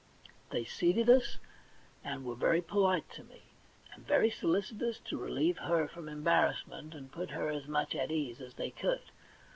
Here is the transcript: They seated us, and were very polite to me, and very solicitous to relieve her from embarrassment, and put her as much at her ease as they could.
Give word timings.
They 0.49 0.65
seated 0.65 1.11
us, 1.11 1.37
and 2.03 2.25
were 2.25 2.33
very 2.33 2.59
polite 2.63 3.07
to 3.11 3.23
me, 3.23 3.43
and 3.93 4.03
very 4.03 4.31
solicitous 4.31 4.97
to 5.01 5.17
relieve 5.19 5.59
her 5.59 5.87
from 5.87 6.09
embarrassment, 6.09 6.95
and 6.95 7.11
put 7.11 7.29
her 7.29 7.49
as 7.49 7.67
much 7.67 7.93
at 7.93 8.09
her 8.09 8.15
ease 8.15 8.41
as 8.41 8.55
they 8.55 8.71
could. 8.71 9.03